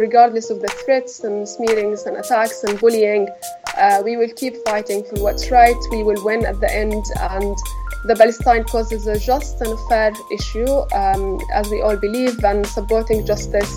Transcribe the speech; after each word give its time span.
regardless 0.00 0.50
of 0.50 0.60
the 0.60 0.68
threats 0.68 1.22
and 1.24 1.46
smearings 1.46 2.06
and 2.06 2.16
attacks 2.16 2.64
and 2.64 2.80
bullying, 2.80 3.28
uh, 3.76 4.02
we 4.04 4.16
will 4.16 4.32
keep 4.34 4.56
fighting 4.66 5.04
for 5.04 5.22
what's 5.22 5.50
right. 5.50 5.76
We 5.90 6.02
will 6.02 6.24
win 6.24 6.46
at 6.46 6.58
the 6.60 6.74
end, 6.74 7.04
and 7.20 7.56
the 8.04 8.16
Palestine 8.16 8.64
cause 8.64 8.90
is 8.92 9.06
a 9.06 9.18
just 9.18 9.60
and 9.60 9.72
a 9.72 9.76
fair 9.88 10.12
issue, 10.32 10.70
um, 10.94 11.38
as 11.52 11.68
we 11.68 11.82
all 11.82 11.96
believe, 11.96 12.42
and 12.42 12.66
supporting 12.66 13.26
justice 13.26 13.72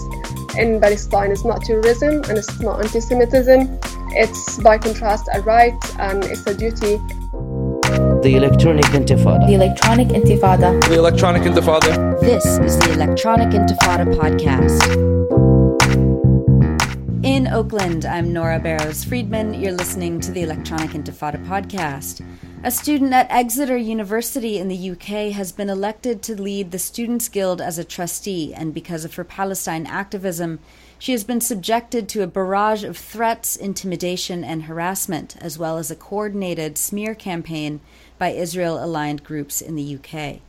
in 0.57 0.80
Palestine 0.80 1.32
is 1.32 1.44
not 1.44 1.64
terrorism 1.64 2.21
and 2.30 2.38
it's 2.38 2.60
not 2.60 2.84
anti 2.84 3.00
Semitism. 3.00 3.80
It's, 4.16 4.60
by 4.60 4.78
contrast, 4.78 5.28
a 5.34 5.42
right 5.42 5.74
and 6.00 6.24
it's 6.24 6.46
a 6.48 6.54
duty. 6.54 6.98
The 8.24 8.36
Electronic 8.38 8.86
Intifada. 8.86 9.46
The 9.48 9.55
Electronic 9.55 10.08
Intifada. 10.08 10.82
The 10.88 10.98
Electronic 10.98 11.42
Intifada. 11.44 12.20
This 12.21 12.46
is 12.46 12.78
the 12.80 12.94
Electronic 12.94 13.50
Intifada 13.50 14.05
podcast. 14.16 15.12
Oakland, 17.54 18.04
I'm 18.04 18.34
Nora 18.34 18.60
Barrows 18.60 19.04
Friedman. 19.04 19.54
You're 19.54 19.74
listening 19.74 20.20
to 20.21 20.32
the 20.32 20.42
Electronic 20.42 20.89
Intifada 20.89 21.46
podcast. 21.46 22.25
A 22.64 22.71
student 22.71 23.14
at 23.14 23.30
Exeter 23.30 23.78
University 23.78 24.57
in 24.57 24.70
the 24.70 24.89
UK 24.89 25.32
has 25.34 25.52
been 25.52 25.70
elected 25.70 26.24
to 26.24 26.42
lead 26.42 26.71
the 26.71 26.80
Students' 26.80 27.30
Guild 27.30 27.61
as 27.61 27.78
a 27.78 27.84
trustee, 27.84 28.56
and 28.56 28.74
because 28.74 29.06
of 29.06 29.14
her 29.14 29.24
Palestine 29.24 29.86
activism, 29.86 30.58
she 30.97 31.11
has 31.11 31.24
been 31.24 31.42
subjected 31.42 32.09
to 32.09 32.23
a 32.23 32.28
barrage 32.28 32.84
of 32.84 32.97
threats, 32.97 33.56
intimidation, 33.56 34.44
and 34.44 34.64
harassment, 34.64 35.38
as 35.39 35.59
well 35.59 35.78
as 35.78 35.92
a 35.92 35.95
coordinated 35.95 36.75
smear 36.75 37.14
campaign 37.14 37.81
by 38.17 38.30
Israel 38.30 38.83
aligned 38.83 39.23
groups 39.23 39.61
in 39.61 39.75
the 39.75 39.95
UK. 39.95 40.42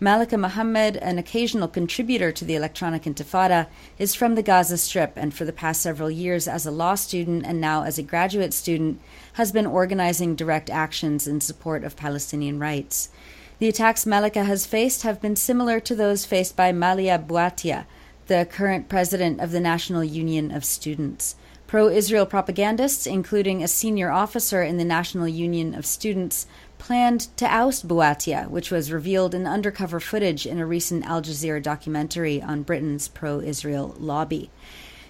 Malaka 0.00 0.38
Mohammed, 0.38 0.96
an 0.96 1.18
occasional 1.18 1.68
contributor 1.68 2.32
to 2.32 2.42
the 2.42 2.54
Electronic 2.54 3.02
Intifada, 3.02 3.66
is 3.98 4.14
from 4.14 4.34
the 4.34 4.42
Gaza 4.42 4.78
Strip 4.78 5.12
and 5.14 5.34
for 5.34 5.44
the 5.44 5.52
past 5.52 5.82
several 5.82 6.10
years 6.10 6.48
as 6.48 6.64
a 6.64 6.70
law 6.70 6.94
student 6.94 7.44
and 7.44 7.60
now 7.60 7.82
as 7.82 7.98
a 7.98 8.02
graduate 8.02 8.54
student 8.54 8.98
has 9.34 9.52
been 9.52 9.66
organizing 9.66 10.34
direct 10.34 10.70
actions 10.70 11.28
in 11.28 11.42
support 11.42 11.84
of 11.84 11.96
Palestinian 11.96 12.58
rights. 12.58 13.10
The 13.58 13.68
attacks 13.68 14.06
Malaka 14.06 14.46
has 14.46 14.64
faced 14.64 15.02
have 15.02 15.20
been 15.20 15.36
similar 15.36 15.80
to 15.80 15.94
those 15.94 16.24
faced 16.24 16.56
by 16.56 16.72
Malia 16.72 17.18
Bouattia, 17.18 17.84
the 18.26 18.48
current 18.50 18.88
president 18.88 19.38
of 19.38 19.50
the 19.50 19.60
National 19.60 20.02
Union 20.02 20.50
of 20.50 20.64
Students. 20.64 21.36
Pro 21.66 21.88
Israel 21.88 22.26
propagandists, 22.26 23.06
including 23.06 23.62
a 23.62 23.68
senior 23.68 24.10
officer 24.10 24.62
in 24.62 24.78
the 24.78 24.84
National 24.84 25.28
Union 25.28 25.74
of 25.74 25.84
Students, 25.84 26.46
planned 26.80 27.28
to 27.36 27.46
oust 27.46 27.86
Bouattia, 27.86 28.48
which 28.48 28.72
was 28.72 28.90
revealed 28.90 29.34
in 29.34 29.46
undercover 29.46 30.00
footage 30.00 30.46
in 30.46 30.58
a 30.58 30.66
recent 30.66 31.04
Al 31.06 31.22
Jazeera 31.22 31.62
documentary 31.62 32.42
on 32.42 32.64
Britain's 32.64 33.06
pro 33.06 33.38
Israel 33.38 33.94
lobby. 34.00 34.50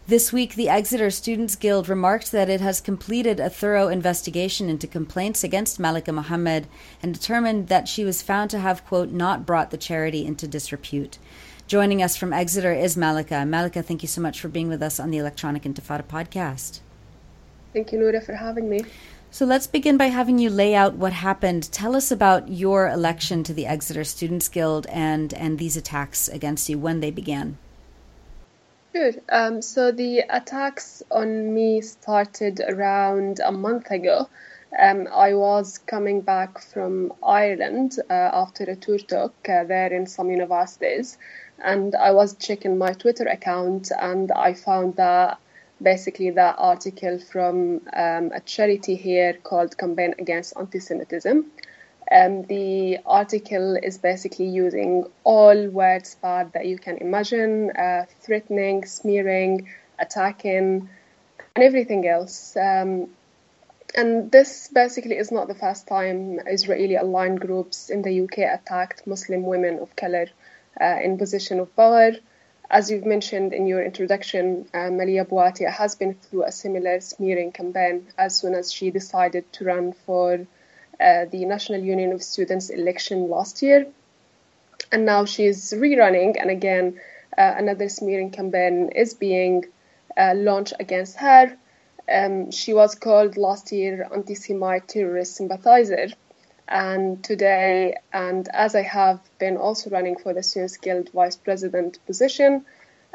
This 0.07 0.33
week, 0.33 0.57
the 0.57 0.69
Exeter 0.69 1.09
Students 1.11 1.55
Guild 1.55 1.89
remarked 1.89 2.33
that 2.33 2.51
it 2.51 2.61
has 2.61 2.81
completed 2.81 3.39
a 3.39 3.49
thorough 3.49 3.87
investigation 3.87 4.69
into 4.69 4.89
complaints 4.89 5.45
against 5.45 5.81
Malaka 5.81 6.13
Mohammed 6.13 6.67
and 7.01 7.15
determined 7.15 7.69
that 7.69 7.87
she 7.87 8.05
was 8.05 8.21
found 8.21 8.51
to 8.51 8.59
have, 8.59 8.85
quote, 8.85 9.11
not 9.11 9.47
brought 9.47 9.71
the 9.71 9.79
charity 9.79 10.27
into 10.27 10.49
disrepute. 10.49 11.19
Joining 11.69 12.03
us 12.03 12.17
from 12.17 12.33
Exeter 12.33 12.73
is 12.73 12.97
Malaka. 12.97 13.49
Malaka, 13.49 13.85
thank 13.85 14.03
you 14.03 14.09
so 14.09 14.21
much 14.21 14.41
for 14.41 14.49
being 14.49 14.69
with 14.69 14.83
us 14.83 14.99
on 14.99 15.11
the 15.11 15.19
Electronic 15.19 15.63
Intifada 15.63 16.03
podcast. 16.03 16.81
Thank 17.73 17.93
you, 17.93 18.01
Nora, 18.01 18.21
for 18.21 18.35
having 18.35 18.69
me. 18.69 18.85
So 19.33 19.47
let's 19.47 19.69
begin 19.69 19.97
by 19.97 20.07
having 20.07 20.41
you 20.41 20.51
lay 20.51 20.75
out 20.75 20.95
what 20.95 21.13
happened. 21.13 21.71
Tell 21.71 21.95
us 21.95 22.11
about 22.11 22.49
your 22.49 22.89
election 22.89 23.45
to 23.45 23.55
the 23.55 23.65
Exeter 23.65 24.03
Students 24.03 24.49
Guild 24.49 24.87
and, 24.89 25.33
and 25.35 25.57
these 25.57 25.77
attacks 25.77 26.27
against 26.29 26.69
you 26.69 26.79
when 26.79 26.99
they 26.99 27.13
began. 27.13 27.57
Good. 28.93 29.23
Um, 29.29 29.63
so 29.63 29.93
the 29.93 30.25
attacks 30.29 31.05
on 31.13 31.55
me 31.55 31.81
started 31.81 32.61
around 32.61 33.39
a 33.39 33.53
month 33.53 33.93
ago. 33.93 34.29
Um, 34.77 35.07
I 35.15 35.35
was 35.35 35.79
coming 35.79 36.23
back 36.23 36.61
from 36.61 37.13
Ireland 37.23 37.99
uh, 38.11 38.13
after 38.13 38.65
a 38.65 38.75
tour 38.75 38.99
talk 38.99 39.33
uh, 39.49 39.63
there 39.63 39.93
in 39.93 40.09
some 40.09 40.31
universities, 40.31 41.19
and 41.63 41.95
I 41.95 42.11
was 42.11 42.35
checking 42.35 42.79
my 42.79 42.95
Twitter 42.95 43.27
account, 43.27 43.93
and 43.97 44.33
I 44.33 44.55
found 44.55 44.97
that 44.97 45.39
basically 45.83 46.31
that 46.31 46.57
article 46.59 47.19
from 47.19 47.83
um, 47.93 48.33
a 48.33 48.41
charity 48.45 48.97
here 48.97 49.35
called 49.35 49.77
Campaign 49.77 50.15
Against 50.19 50.55
Anti-Semitism. 50.57 51.47
Um, 52.13 52.43
the 52.43 52.99
article 53.07 53.77
is 53.77 53.99
basically 53.99 54.49
using 54.49 55.05
all 55.23 55.69
words 55.69 56.17
bad 56.17 56.53
that 56.55 56.67
you 56.67 56.77
can 56.77 56.99
imagine, 56.99 57.71
uh, 57.71 58.07
threatening, 58.21 58.85
smearing, 58.85 59.69
attacking, 59.99 60.89
and 61.55 61.65
everything 61.65 62.07
else. 62.09 62.57
Um, 62.57 63.11
and 63.95 64.31
this 64.31 64.69
basically 64.69 65.17
is 65.17 65.31
not 65.31 65.49
the 65.49 65.55
first 65.55 65.87
time 65.87 66.41
Israeli 66.47 66.97
aligned 66.97 67.41
groups 67.41 67.91
in 67.91 68.03
the 68.03 68.23
UK 68.23 68.39
attacked 68.39 69.07
Muslim 69.07 69.43
women 69.43 69.79
of 69.79 69.95
color 69.97 70.27
uh, 70.81 70.99
in 71.03 71.19
position 71.19 71.61
of 71.61 71.75
power. 71.77 72.13
As 72.73 72.89
you've 72.89 73.05
mentioned 73.05 73.53
in 73.53 73.67
your 73.67 73.83
introduction, 73.83 74.69
uh, 74.73 74.91
Malia 74.91 75.25
Bouattia 75.25 75.73
has 75.73 75.97
been 75.97 76.15
through 76.15 76.45
a 76.45 76.53
similar 76.53 77.01
smearing 77.01 77.51
campaign 77.51 78.07
as 78.17 78.39
soon 78.39 78.55
as 78.55 78.73
she 78.73 78.93
decided 78.93 79.53
to 79.55 79.65
run 79.65 79.93
for 79.93 80.47
uh, 81.01 81.25
the 81.25 81.45
National 81.47 81.81
Union 81.81 82.13
of 82.13 82.23
Students 82.23 82.71
election 82.71 83.29
last 83.29 83.61
year. 83.61 83.89
And 84.93 85.05
now 85.05 85.25
she's 85.25 85.73
rerunning, 85.73 86.41
and 86.41 86.49
again, 86.49 87.01
uh, 87.37 87.55
another 87.57 87.89
smearing 87.89 88.31
campaign 88.31 88.91
is 88.95 89.15
being 89.15 89.65
uh, 90.17 90.35
launched 90.37 90.75
against 90.79 91.17
her. 91.17 91.57
Um, 92.09 92.53
she 92.53 92.73
was 92.73 92.95
called 92.95 93.37
last 93.37 93.73
year 93.73 94.09
anti 94.15 94.37
Semite 94.37 94.87
terrorist 94.87 95.35
sympathizer 95.35 96.11
and 96.71 97.23
today, 97.25 97.97
and 98.13 98.49
as 98.49 98.77
I 98.77 98.83
have 98.83 99.21
been 99.41 99.57
also 99.57 99.91
running 99.91 100.17
for 100.17 100.33
the 100.33 100.43
Students 100.43 100.77
Guild 100.77 101.11
vice 101.13 101.35
president 101.35 101.99
position, 102.07 102.65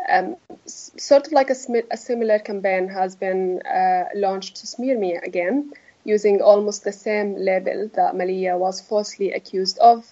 um, 0.09 0.35
sort 0.65 1.27
of 1.27 1.33
like 1.33 1.49
a, 1.49 1.55
a, 1.89 1.97
similar 1.97 2.37
campaign 2.39 2.89
has 2.89 3.15
been 3.15 3.61
uh, 3.61 4.05
launched 4.13 4.57
to 4.57 4.67
smear 4.67 4.99
me 4.99 5.15
again, 5.15 5.71
using 6.03 6.41
almost 6.41 6.83
the 6.83 6.91
same 6.91 7.37
label 7.37 7.89
that 7.95 8.15
Malia 8.15 8.57
was 8.57 8.81
falsely 8.81 9.31
accused 9.31 9.79
of. 9.79 10.05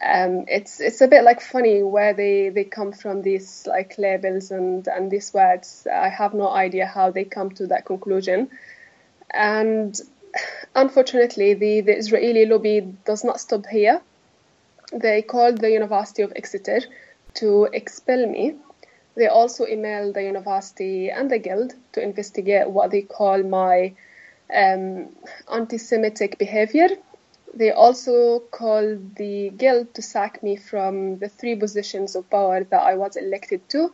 Um, 0.00 0.46
it's 0.48 0.80
it's 0.80 1.00
a 1.00 1.08
bit 1.08 1.24
like 1.24 1.40
funny 1.40 1.82
where 1.82 2.14
they, 2.14 2.48
they 2.48 2.64
come 2.64 2.92
from 2.92 3.20
these 3.20 3.66
like 3.66 3.98
labels 3.98 4.50
and, 4.50 4.86
and 4.88 5.10
these 5.10 5.34
words. 5.34 5.86
I 5.92 6.08
have 6.08 6.32
no 6.32 6.48
idea 6.48 6.86
how 6.86 7.10
they 7.10 7.24
come 7.24 7.50
to 7.52 7.66
that 7.66 7.84
conclusion. 7.84 8.48
And 9.30 10.00
unfortunately, 10.80 11.54
the, 11.54 11.80
the 11.80 11.96
Israeli 11.96 12.46
lobby 12.46 12.80
does 13.04 13.24
not 13.24 13.40
stop 13.40 13.66
here. 13.66 14.00
They 14.92 15.22
called 15.22 15.58
the 15.58 15.70
University 15.70 16.22
of 16.22 16.32
Exeter 16.34 16.80
to 17.34 17.68
expel 17.72 18.26
me. 18.26 18.54
They 19.16 19.26
also 19.26 19.66
emailed 19.66 20.14
the 20.14 20.22
university 20.22 21.10
and 21.10 21.30
the 21.30 21.38
guild 21.38 21.74
to 21.92 22.02
investigate 22.02 22.70
what 22.70 22.90
they 22.90 23.02
call 23.02 23.42
my 23.42 23.94
um, 24.54 25.08
anti 25.52 25.78
Semitic 25.78 26.38
behavior. 26.38 26.88
They 27.52 27.72
also 27.72 28.40
called 28.40 29.16
the 29.16 29.50
guild 29.50 29.94
to 29.94 30.02
sack 30.02 30.42
me 30.42 30.56
from 30.56 31.18
the 31.18 31.28
three 31.28 31.56
positions 31.56 32.14
of 32.14 32.30
power 32.30 32.62
that 32.62 32.82
I 32.82 32.94
was 32.94 33.16
elected 33.16 33.68
to. 33.70 33.92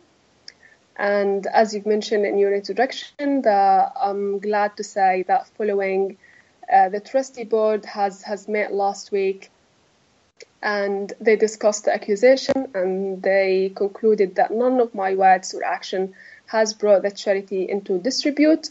And 0.97 1.47
as 1.47 1.73
you've 1.73 1.85
mentioned 1.85 2.25
in 2.25 2.37
your 2.37 2.53
introduction, 2.53 3.43
I'm 3.45 4.39
glad 4.39 4.77
to 4.77 4.83
say 4.83 5.23
that 5.27 5.47
following 5.57 6.17
uh, 6.71 6.89
the 6.89 6.99
trustee 6.99 7.43
board 7.43 7.85
has, 7.85 8.21
has 8.23 8.47
met 8.47 8.73
last 8.73 9.11
week 9.11 9.51
and 10.61 11.13
they 11.21 11.35
discussed 11.35 11.85
the 11.85 11.93
accusation 11.93 12.71
and 12.73 13.21
they 13.21 13.71
concluded 13.75 14.35
that 14.35 14.51
none 14.51 14.79
of 14.79 14.93
my 14.95 15.13
words 15.15 15.53
or 15.53 15.63
action 15.63 16.13
has 16.47 16.73
brought 16.73 17.03
the 17.03 17.11
charity 17.11 17.69
into 17.69 17.99
disrepute. 17.99 18.69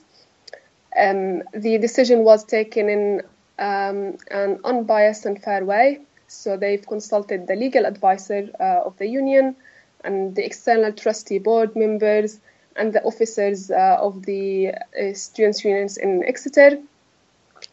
Um, 0.98 1.42
the 1.52 1.78
decision 1.78 2.20
was 2.20 2.44
taken 2.44 2.88
in 2.88 3.22
um, 3.58 4.18
an 4.30 4.60
unbiased 4.64 5.26
and 5.26 5.40
fair 5.42 5.64
way. 5.64 6.00
So 6.26 6.56
they've 6.56 6.84
consulted 6.84 7.46
the 7.46 7.54
legal 7.54 7.86
advisor 7.86 8.50
uh, 8.58 8.86
of 8.86 8.96
the 8.98 9.06
union 9.06 9.56
and 10.02 10.34
the 10.34 10.44
external 10.44 10.92
trustee 10.92 11.38
board 11.38 11.76
members 11.76 12.40
and 12.76 12.92
the 12.92 13.02
officers 13.04 13.70
uh, 13.70 13.98
of 14.00 14.24
the 14.24 14.68
uh, 14.70 15.14
students' 15.14 15.64
unions 15.64 15.96
in 15.96 16.24
Exeter. 16.24 16.78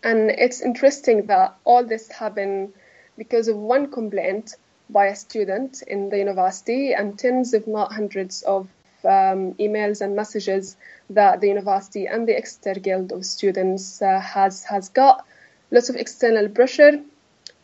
And 0.03 0.31
it's 0.31 0.61
interesting 0.61 1.27
that 1.27 1.55
all 1.63 1.85
this 1.85 2.09
happened 2.11 2.73
because 3.17 3.47
of 3.47 3.57
one 3.57 3.91
complaint 3.91 4.55
by 4.89 5.07
a 5.07 5.15
student 5.15 5.83
in 5.87 6.09
the 6.09 6.17
university 6.17 6.93
and 6.93 7.17
tens, 7.17 7.53
if 7.53 7.67
not 7.67 7.93
hundreds, 7.93 8.41
of 8.43 8.67
um, 9.03 9.53
emails 9.55 10.01
and 10.01 10.15
messages 10.15 10.75
that 11.09 11.41
the 11.41 11.47
university 11.47 12.07
and 12.07 12.27
the 12.27 12.35
Exeter 12.35 12.79
Guild 12.79 13.11
of 13.11 13.25
Students 13.25 14.01
uh, 14.01 14.19
has 14.19 14.63
has 14.63 14.89
got. 14.89 15.25
Lots 15.71 15.89
of 15.89 15.95
external 15.95 16.49
pressure, 16.49 17.01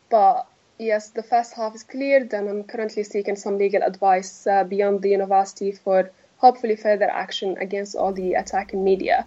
but 0.09 0.47
yes, 0.79 1.09
the 1.09 1.23
first 1.23 1.53
half 1.53 1.75
is 1.75 1.83
cleared, 1.83 2.33
and 2.33 2.49
I'm 2.49 2.63
currently 2.63 3.03
seeking 3.03 3.35
some 3.35 3.57
legal 3.57 3.83
advice 3.83 4.47
uh, 4.47 4.63
beyond 4.63 5.01
the 5.01 5.09
university 5.09 5.71
for 5.71 6.11
hopefully 6.37 6.75
further 6.75 7.09
action 7.09 7.57
against 7.59 7.95
all 7.95 8.13
the 8.13 8.35
attacking 8.35 8.83
media. 8.83 9.25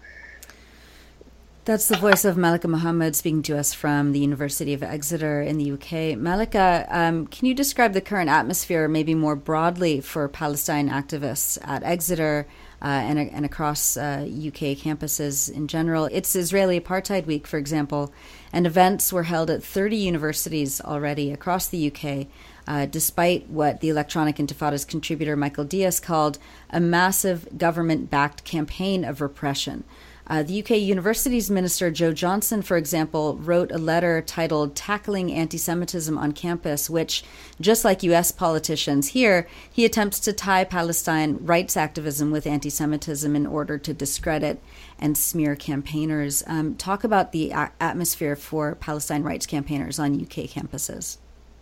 That's 1.63 1.87
the 1.87 1.97
voice 1.97 2.25
of 2.25 2.37
Malaka 2.37 2.67
Mohammed 2.67 3.15
speaking 3.15 3.43
to 3.43 3.55
us 3.55 3.71
from 3.71 4.13
the 4.13 4.19
University 4.19 4.73
of 4.73 4.81
Exeter 4.81 5.43
in 5.43 5.59
the 5.59 5.73
UK. 5.73 6.17
Malaka, 6.17 6.87
um, 6.89 7.27
can 7.27 7.45
you 7.45 7.53
describe 7.53 7.93
the 7.93 8.01
current 8.01 8.31
atmosphere, 8.31 8.87
maybe 8.87 9.13
more 9.13 9.35
broadly, 9.35 10.01
for 10.01 10.27
Palestine 10.27 10.89
activists 10.89 11.59
at 11.63 11.83
Exeter 11.83 12.47
uh, 12.81 12.85
and, 12.85 13.19
and, 13.19 13.45
across 13.45 13.95
uh, 13.95 14.25
UK 14.25 14.75
campuses 14.75 15.51
in 15.51 15.67
general? 15.67 16.05
It's 16.05 16.35
Israeli 16.35 16.79
Apartheid 16.79 17.27
Week, 17.27 17.45
for 17.45 17.59
example, 17.59 18.11
and 18.51 18.65
events 18.65 19.13
were 19.13 19.23
held 19.23 19.51
at 19.51 19.63
30 19.63 19.97
universities 19.97 20.81
already 20.81 21.31
across 21.31 21.67
the 21.67 21.91
UK. 21.93 22.25
Uh, 22.67 22.85
despite 22.85 23.49
what 23.49 23.81
the 23.81 23.89
Electronic 23.89 24.37
Intifada's 24.37 24.85
contributor 24.85 25.35
Michael 25.35 25.65
Diaz 25.65 25.99
called 25.99 26.37
a 26.69 26.79
massive 26.79 27.57
government 27.57 28.09
backed 28.09 28.43
campaign 28.43 29.03
of 29.03 29.19
repression. 29.19 29.83
Uh, 30.31 30.41
the 30.43 30.63
UK 30.63 30.69
Universities 30.77 31.51
Minister 31.51 31.91
Jo 31.91 32.13
Johnson, 32.13 32.61
for 32.61 32.77
example, 32.77 33.35
wrote 33.35 33.69
a 33.69 33.77
letter 33.77 34.21
titled 34.21 34.77
Tackling 34.77 35.29
Anti 35.29 35.57
Semitism 35.57 36.17
on 36.17 36.31
Campus, 36.31 36.89
which, 36.89 37.25
just 37.59 37.83
like 37.83 38.01
US 38.03 38.31
politicians 38.31 39.09
here, 39.09 39.45
he 39.69 39.83
attempts 39.83 40.21
to 40.21 40.31
tie 40.31 40.63
Palestine 40.63 41.37
rights 41.41 41.75
activism 41.75 42.31
with 42.31 42.47
anti 42.47 42.69
Semitism 42.69 43.35
in 43.35 43.45
order 43.45 43.77
to 43.79 43.93
discredit 43.93 44.63
and 44.97 45.17
smear 45.17 45.53
campaigners. 45.53 46.43
Um, 46.47 46.75
talk 46.75 47.03
about 47.03 47.33
the 47.33 47.51
a- 47.51 47.73
atmosphere 47.81 48.37
for 48.37 48.75
Palestine 48.75 49.23
rights 49.23 49.45
campaigners 49.45 49.99
on 49.99 50.15
UK 50.17 50.47
campuses. 50.47 51.17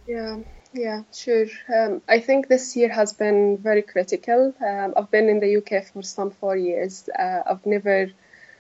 Yeah. 0.08 0.42
Yeah, 0.74 1.02
sure. 1.12 1.48
Um, 1.76 2.04
I 2.08 2.20
think 2.20 2.48
this 2.48 2.76
year 2.76 2.90
has 2.90 3.14
been 3.14 3.58
very 3.58 3.82
critical. 3.82 4.54
Um, 4.64 4.94
I've 4.96 5.10
been 5.10 5.28
in 5.28 5.40
the 5.40 5.58
UK 5.58 5.88
for 5.92 6.04
some 6.04 6.30
four 6.30 6.56
years. 6.56 7.10
Uh, 7.18 7.42
I've 7.50 7.66
never 7.66 8.12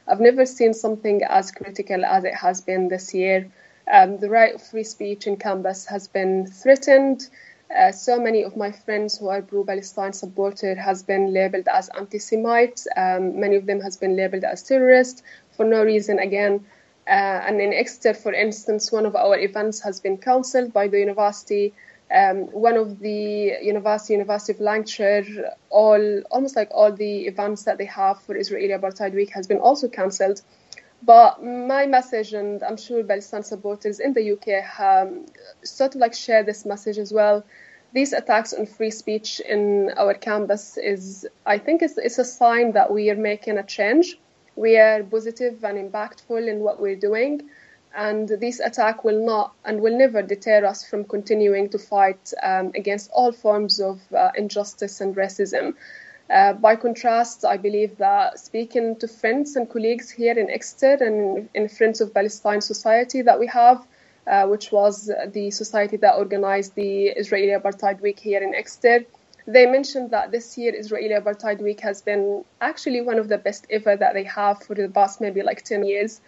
I've 0.09 0.19
never 0.19 0.45
seen 0.45 0.73
something 0.73 1.21
as 1.23 1.51
critical 1.51 2.03
as 2.03 2.23
it 2.23 2.33
has 2.33 2.61
been 2.61 2.87
this 2.87 3.13
year. 3.13 3.51
Um, 3.91 4.17
the 4.17 4.29
right 4.29 4.55
of 4.55 4.61
free 4.61 4.83
speech 4.83 5.27
in 5.27 5.37
campus 5.37 5.85
has 5.85 6.07
been 6.07 6.47
threatened. 6.47 7.29
Uh, 7.75 7.91
so 7.91 8.19
many 8.19 8.43
of 8.43 8.57
my 8.57 8.71
friends 8.71 9.19
who 9.19 9.29
are 9.29 9.43
pro-Palestine 9.43 10.13
supporter 10.13 10.73
has 10.73 11.03
been 11.03 11.31
labeled 11.31 11.67
as 11.67 11.89
anti-Semites. 11.89 12.87
Um, 12.97 13.39
many 13.39 13.55
of 13.55 13.67
them 13.67 13.81
has 13.81 13.97
been 13.97 14.15
labeled 14.15 14.43
as 14.43 14.63
terrorists 14.63 15.21
for 15.51 15.65
no 15.65 15.83
reason. 15.83 16.17
Again, 16.17 16.65
uh, 17.07 17.45
and 17.45 17.61
in 17.61 17.71
Exeter, 17.71 18.15
for 18.15 18.33
instance, 18.33 18.91
one 18.91 19.05
of 19.05 19.15
our 19.15 19.37
events 19.37 19.81
has 19.81 19.99
been 19.99 20.17
cancelled 20.17 20.73
by 20.73 20.87
the 20.87 20.99
university 20.99 21.73
um, 22.11 22.47
one 22.51 22.75
of 22.75 22.99
the 22.99 23.57
university, 23.61 24.13
University 24.13 24.53
of 24.53 24.59
Lancashire, 24.59 25.53
all 25.69 26.21
almost 26.31 26.55
like 26.55 26.69
all 26.71 26.91
the 26.91 27.27
events 27.27 27.63
that 27.63 27.77
they 27.77 27.85
have 27.85 28.21
for 28.23 28.35
Israeli 28.35 28.73
Apartheid 28.73 29.13
Week 29.13 29.31
has 29.31 29.45
been 29.47 29.59
also 29.59 29.87
cancelled. 29.87 30.41
But 31.03 31.43
my 31.43 31.85
message, 31.85 32.33
and 32.33 32.63
I'm 32.63 32.77
sure 32.77 33.03
Palestine 33.03 33.43
supporters 33.43 33.99
in 33.99 34.13
the 34.13 34.31
UK 34.33 34.79
um, 34.79 35.27
sort 35.63 35.95
of 35.95 36.01
like 36.01 36.13
share 36.13 36.43
this 36.43 36.65
message 36.65 36.97
as 36.97 37.13
well. 37.13 37.45
These 37.93 38.13
attacks 38.13 38.53
on 38.53 38.65
free 38.65 38.91
speech 38.91 39.39
in 39.39 39.91
our 39.97 40.13
campus 40.13 40.77
is, 40.77 41.27
I 41.45 41.57
think, 41.57 41.81
it's, 41.81 41.97
it's 41.97 42.19
a 42.19 42.25
sign 42.25 42.73
that 42.73 42.91
we 42.91 43.09
are 43.09 43.15
making 43.15 43.57
a 43.57 43.63
change. 43.63 44.19
We 44.55 44.77
are 44.77 45.01
positive 45.03 45.63
and 45.63 45.91
impactful 45.91 46.47
in 46.47 46.59
what 46.59 46.81
we're 46.81 46.97
doing 46.97 47.49
and 47.95 48.27
this 48.27 48.59
attack 48.59 49.03
will 49.03 49.25
not 49.25 49.53
and 49.65 49.81
will 49.81 49.97
never 49.97 50.21
deter 50.21 50.65
us 50.65 50.87
from 50.87 51.03
continuing 51.03 51.69
to 51.69 51.79
fight 51.79 52.33
um, 52.43 52.71
against 52.75 53.09
all 53.11 53.31
forms 53.31 53.79
of 53.79 53.99
uh, 54.13 54.31
injustice 54.35 55.01
and 55.01 55.15
racism. 55.15 55.75
Uh, 56.29 56.53
by 56.53 56.75
contrast, 56.75 57.43
I 57.43 57.57
believe 57.57 57.97
that 57.97 58.37
speaking 58.37 58.95
to 58.97 59.07
friends 59.07 59.55
and 59.55 59.67
colleagues 59.67 60.11
here 60.11 60.37
in 60.37 60.49
Exeter 60.51 61.03
and 61.03 61.49
in 61.55 61.67
Friends 61.67 62.01
of 62.01 62.13
Palestine 62.13 62.61
Society 62.61 63.23
that 63.23 63.39
we 63.39 63.47
have, 63.47 63.85
uh, 64.27 64.45
which 64.45 64.71
was 64.71 65.11
the 65.31 65.49
society 65.49 65.97
that 65.97 66.15
organized 66.15 66.75
the 66.75 67.07
Israeli 67.07 67.59
Apartheid 67.59 67.99
Week 68.01 68.19
here 68.19 68.43
in 68.43 68.53
Exeter, 68.53 69.05
they 69.47 69.65
mentioned 69.65 70.11
that 70.11 70.31
this 70.31 70.55
year 70.55 70.75
Israeli 70.75 71.15
Apartheid 71.15 71.59
Week 71.59 71.79
has 71.79 72.03
been 72.03 72.45
actually 72.61 73.01
one 73.01 73.17
of 73.17 73.27
the 73.27 73.39
best 73.39 73.65
ever 73.71 73.95
that 73.95 74.13
they 74.13 74.25
have 74.25 74.61
for 74.61 74.75
the 74.75 74.87
past 74.87 75.19
maybe 75.19 75.41
like 75.41 75.63
10 75.63 75.83
years 75.83 76.21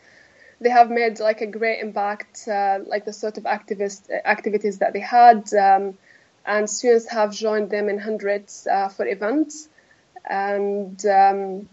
they 0.61 0.69
have 0.69 0.89
made 0.89 1.19
like 1.19 1.41
a 1.41 1.47
great 1.47 1.79
impact, 1.81 2.47
uh, 2.47 2.79
like 2.85 3.03
the 3.03 3.13
sort 3.13 3.37
of 3.37 3.43
activist 3.43 4.09
activities 4.25 4.77
that 4.77 4.93
they 4.93 4.99
had, 4.99 5.51
um, 5.55 5.97
and 6.45 6.69
students 6.69 7.07
have 7.09 7.33
joined 7.33 7.69
them 7.71 7.89
in 7.89 7.97
hundreds 7.97 8.67
uh, 8.67 8.87
for 8.87 9.05
events. 9.05 9.67
And 10.29 11.03
um, 11.05 11.67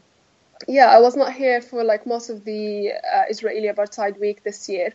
yeah, 0.67 0.87
I 0.87 1.00
was 1.00 1.17
not 1.17 1.35
here 1.35 1.61
for 1.61 1.85
like 1.85 2.06
most 2.06 2.31
of 2.31 2.44
the 2.44 2.93
uh, 2.93 3.25
Israeli 3.29 3.69
Apartheid 3.69 4.19
Week 4.19 4.43
this 4.43 4.69
year. 4.69 4.94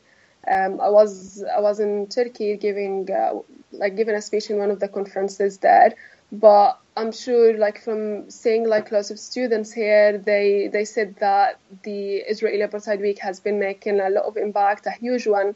Um, 0.51 0.81
I 0.81 0.89
was 0.89 1.43
I 1.43 1.61
was 1.61 1.79
in 1.79 2.07
Turkey 2.07 2.57
giving 2.57 3.09
uh, 3.11 3.39
like 3.71 3.95
giving 3.95 4.15
a 4.15 4.21
speech 4.21 4.49
in 4.49 4.57
one 4.57 4.71
of 4.71 4.79
the 4.79 4.87
conferences 4.87 5.59
there, 5.59 5.93
but 6.31 6.79
I'm 6.95 7.11
sure, 7.11 7.57
like 7.57 7.81
from 7.81 8.29
seeing 8.29 8.67
like 8.67 8.91
lots 8.91 9.09
of 9.09 9.19
students 9.19 9.71
here, 9.71 10.17
they 10.17 10.69
they 10.71 10.85
said 10.85 11.15
that 11.19 11.59
the 11.83 12.17
Israeli 12.17 12.59
Apartheid 12.59 13.01
Week 13.01 13.19
has 13.19 13.39
been 13.39 13.59
making 13.59 13.99
a 13.99 14.09
lot 14.09 14.25
of 14.25 14.37
impact, 14.37 14.85
a 14.85 14.91
huge 14.91 15.25
one, 15.25 15.55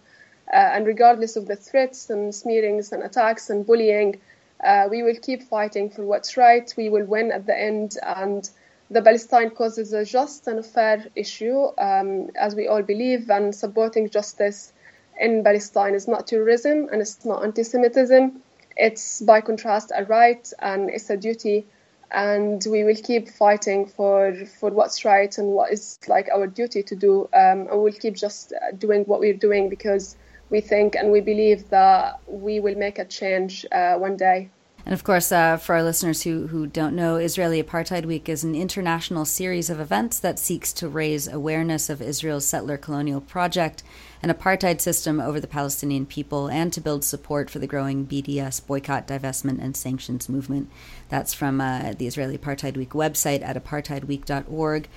uh, 0.51 0.55
and 0.73 0.87
regardless 0.87 1.35
of 1.35 1.45
the 1.45 1.55
threats 1.55 2.09
and 2.09 2.33
smearings 2.33 2.91
and 2.91 3.03
attacks 3.03 3.51
and 3.51 3.67
bullying, 3.67 4.19
uh, 4.63 4.87
we 4.89 5.03
will 5.03 5.15
keep 5.21 5.43
fighting 5.43 5.91
for 5.91 6.03
what's 6.03 6.37
right. 6.37 6.73
We 6.75 6.89
will 6.89 7.05
win 7.05 7.31
at 7.31 7.45
the 7.45 7.55
end, 7.57 7.97
and 8.01 8.49
the 8.89 9.01
Palestine 9.03 9.51
cause 9.51 9.77
is 9.77 9.93
a 9.93 10.05
just 10.05 10.47
and 10.47 10.59
a 10.59 10.63
fair 10.63 11.05
issue, 11.15 11.67
um, 11.77 12.31
as 12.35 12.55
we 12.55 12.67
all 12.67 12.81
believe, 12.81 13.29
and 13.29 13.53
supporting 13.53 14.09
justice 14.09 14.73
in 15.19 15.43
Palestine 15.43 15.93
is 15.93 16.07
not 16.07 16.27
terrorism 16.27 16.89
and 16.91 17.01
it's 17.01 17.25
not 17.25 17.43
anti-Semitism 17.43 18.41
it's 18.77 19.21
by 19.21 19.41
contrast 19.41 19.91
a 19.95 20.05
right 20.05 20.51
and 20.59 20.89
it's 20.89 21.09
a 21.09 21.17
duty 21.17 21.65
and 22.11 22.65
we 22.69 22.83
will 22.83 22.95
keep 22.95 23.27
fighting 23.27 23.85
for 23.85 24.33
for 24.59 24.69
what's 24.71 25.03
right 25.03 25.37
and 25.37 25.49
what 25.49 25.71
is 25.71 25.99
like 26.07 26.29
our 26.33 26.47
duty 26.47 26.81
to 26.83 26.95
do 26.95 27.23
um, 27.33 27.67
and 27.67 27.81
we'll 27.81 27.91
keep 27.91 28.15
just 28.15 28.53
doing 28.77 29.03
what 29.03 29.19
we're 29.19 29.33
doing 29.33 29.67
because 29.69 30.15
we 30.49 30.61
think 30.61 30.95
and 30.95 31.11
we 31.11 31.19
believe 31.19 31.69
that 31.69 32.19
we 32.27 32.59
will 32.59 32.75
make 32.75 32.99
a 32.99 33.05
change 33.05 33.65
uh, 33.71 33.95
one 33.95 34.15
day 34.15 34.49
and 34.87 34.93
of 34.93 35.03
course, 35.03 35.33
uh, 35.33 35.57
for 35.57 35.75
our 35.75 35.83
listeners 35.83 36.21
who, 36.21 36.47
who 36.47 36.65
don't 36.65 36.95
know, 36.95 37.17
Israeli 37.17 37.61
Apartheid 37.61 38.05
Week 38.05 38.29
is 38.29 38.45
an 38.45 38.55
international 38.55 39.25
series 39.25 39.69
of 39.69 39.81
events 39.81 40.17
that 40.19 40.39
seeks 40.39 40.71
to 40.71 40.87
raise 40.87 41.27
awareness 41.27 41.89
of 41.89 42.01
Israel's 42.01 42.45
settler 42.45 42.77
colonial 42.77 43.19
project 43.19 43.83
and 44.23 44.31
apartheid 44.31 44.79
system 44.79 45.19
over 45.19 45.41
the 45.41 45.45
Palestinian 45.45 46.05
people 46.05 46.47
and 46.47 46.71
to 46.71 46.79
build 46.79 47.03
support 47.03 47.49
for 47.49 47.59
the 47.59 47.67
growing 47.67 48.07
BDS 48.07 48.65
boycott, 48.65 49.09
divestment, 49.09 49.61
and 49.61 49.75
sanctions 49.75 50.29
movement. 50.29 50.69
That's 51.09 51.33
from 51.33 51.59
uh, 51.59 51.91
the 51.97 52.07
Israeli 52.07 52.37
Apartheid 52.37 52.77
Week 52.77 52.91
website 52.91 53.41
at 53.41 53.61
apartheidweek.org. 53.61 54.87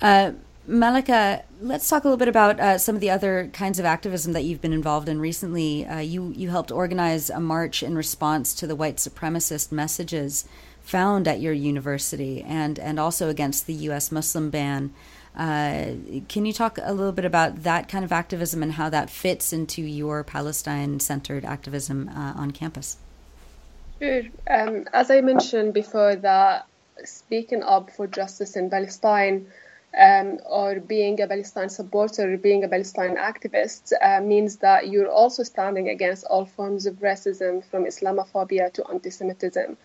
Uh, 0.00 0.32
Malaka, 0.68 1.42
let's 1.60 1.88
talk 1.88 2.02
a 2.02 2.08
little 2.08 2.18
bit 2.18 2.26
about 2.28 2.58
uh, 2.58 2.76
some 2.76 2.96
of 2.96 3.00
the 3.00 3.10
other 3.10 3.50
kinds 3.52 3.78
of 3.78 3.84
activism 3.84 4.32
that 4.32 4.42
you've 4.42 4.60
been 4.60 4.72
involved 4.72 5.08
in 5.08 5.20
recently. 5.20 5.86
Uh, 5.86 5.98
you 5.98 6.32
you 6.34 6.50
helped 6.50 6.72
organize 6.72 7.30
a 7.30 7.38
march 7.38 7.84
in 7.84 7.94
response 7.96 8.52
to 8.54 8.66
the 8.66 8.74
white 8.74 8.96
supremacist 8.96 9.70
messages 9.70 10.44
found 10.82 11.28
at 11.28 11.40
your 11.40 11.52
university, 11.52 12.42
and 12.42 12.80
and 12.80 12.98
also 12.98 13.28
against 13.28 13.66
the 13.66 13.74
U.S. 13.74 14.10
Muslim 14.10 14.50
ban. 14.50 14.92
Uh, 15.36 15.92
can 16.28 16.46
you 16.46 16.52
talk 16.52 16.78
a 16.82 16.92
little 16.92 17.12
bit 17.12 17.26
about 17.26 17.62
that 17.62 17.88
kind 17.88 18.04
of 18.04 18.10
activism 18.10 18.62
and 18.62 18.72
how 18.72 18.88
that 18.88 19.10
fits 19.10 19.52
into 19.52 19.82
your 19.82 20.24
Palestine-centered 20.24 21.44
activism 21.44 22.08
uh, 22.08 22.32
on 22.34 22.50
campus? 22.50 22.96
Sure. 24.00 24.22
Um, 24.48 24.86
as 24.94 25.10
I 25.10 25.20
mentioned 25.20 25.74
before, 25.74 26.16
that 26.16 26.66
speaking 27.04 27.62
up 27.62 27.90
for 27.90 28.06
justice 28.06 28.56
in 28.56 28.70
Palestine 28.70 29.46
um, 29.96 30.38
or 30.44 30.78
being 30.78 31.20
a 31.20 31.26
Palestine 31.26 31.70
supporter, 31.70 32.36
being 32.36 32.64
a 32.64 32.68
Palestine 32.68 33.16
activist, 33.16 33.92
uh, 34.02 34.20
means 34.20 34.56
that 34.56 34.88
you're 34.88 35.10
also 35.10 35.42
standing 35.42 35.88
against 35.88 36.24
all 36.24 36.44
forms 36.44 36.86
of 36.86 36.96
racism, 36.96 37.64
from 37.64 37.84
Islamophobia 37.84 38.72
to 38.74 38.84
anti-Semitism. 38.90 39.76